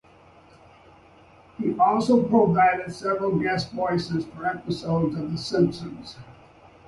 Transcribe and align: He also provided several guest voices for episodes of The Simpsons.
He 1.59 1.77
also 1.77 2.23
provided 2.23 2.91
several 2.91 3.37
guest 3.37 3.71
voices 3.71 4.25
for 4.25 4.47
episodes 4.47 5.15
of 5.15 5.31
The 5.31 5.37
Simpsons. 5.37 6.17